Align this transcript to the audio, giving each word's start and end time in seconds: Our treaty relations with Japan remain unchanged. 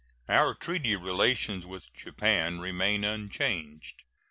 Our 0.27 0.55
treaty 0.55 0.95
relations 0.95 1.63
with 1.67 1.93
Japan 1.93 2.59
remain 2.59 3.03
unchanged. 3.03 4.01